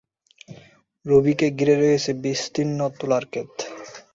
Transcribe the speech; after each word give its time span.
রোবিকে 1.05 1.47
ঘিরে 1.57 1.75
রয়েছে 1.77 2.11
বিস্তীর্ণ 2.23 2.79
তুলার 2.97 3.23
ক্ষেত। 3.31 3.51